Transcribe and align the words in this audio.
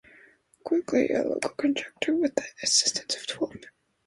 Quigley, 0.65 1.09
a 1.11 1.21
local 1.21 1.51
contractor, 1.51 2.15
with 2.15 2.33
the 2.33 2.43
assistance 2.63 3.15
of 3.17 3.27
twelve 3.27 3.53
men. 3.53 3.65